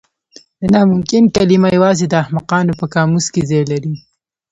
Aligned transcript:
د 0.59 0.61
ناممکن 0.73 1.23
کلمه 1.35 1.69
یوازې 1.77 2.05
د 2.09 2.13
احمقانو 2.23 2.77
په 2.79 2.85
قاموس 2.93 3.25
کې 3.33 3.41
ځای 3.49 3.63
لري. 3.71 3.93